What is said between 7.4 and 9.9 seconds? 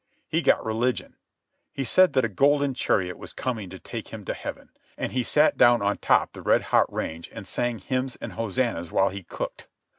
sang hymns and hosannahs while he cooked.